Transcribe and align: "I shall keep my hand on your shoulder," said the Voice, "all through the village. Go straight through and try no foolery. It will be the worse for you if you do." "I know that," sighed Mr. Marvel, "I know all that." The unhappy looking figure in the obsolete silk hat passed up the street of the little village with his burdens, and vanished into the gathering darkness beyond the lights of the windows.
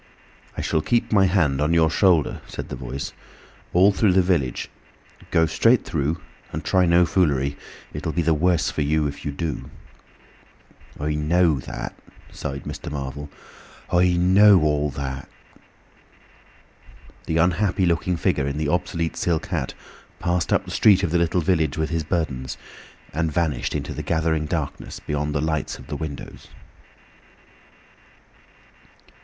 "I 0.57 0.61
shall 0.61 0.81
keep 0.81 1.11
my 1.11 1.27
hand 1.27 1.61
on 1.61 1.75
your 1.75 1.91
shoulder," 1.91 2.41
said 2.47 2.69
the 2.69 2.75
Voice, 2.75 3.13
"all 3.71 3.91
through 3.91 4.13
the 4.13 4.23
village. 4.23 4.67
Go 5.29 5.45
straight 5.45 5.85
through 5.85 6.19
and 6.51 6.65
try 6.65 6.87
no 6.87 7.05
foolery. 7.05 7.55
It 7.93 8.03
will 8.03 8.11
be 8.11 8.23
the 8.23 8.33
worse 8.33 8.71
for 8.71 8.81
you 8.81 9.05
if 9.05 9.23
you 9.25 9.31
do." 9.31 9.69
"I 10.99 11.13
know 11.13 11.59
that," 11.59 11.93
sighed 12.31 12.63
Mr. 12.63 12.91
Marvel, 12.91 13.29
"I 13.91 14.13
know 14.13 14.61
all 14.63 14.89
that." 14.89 15.29
The 17.27 17.37
unhappy 17.37 17.85
looking 17.85 18.17
figure 18.17 18.47
in 18.47 18.57
the 18.57 18.69
obsolete 18.69 19.15
silk 19.15 19.45
hat 19.49 19.75
passed 20.17 20.51
up 20.51 20.65
the 20.65 20.71
street 20.71 21.03
of 21.03 21.11
the 21.11 21.19
little 21.19 21.41
village 21.41 21.77
with 21.77 21.91
his 21.91 22.03
burdens, 22.03 22.57
and 23.13 23.31
vanished 23.31 23.75
into 23.75 23.93
the 23.93 24.01
gathering 24.01 24.47
darkness 24.47 24.99
beyond 24.99 25.35
the 25.35 25.41
lights 25.41 25.77
of 25.77 25.85
the 25.85 25.95
windows. 25.95 26.47